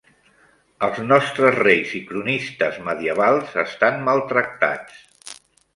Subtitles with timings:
[0.87, 5.39] Els nostres reis i cronistes medievals estan maltractats.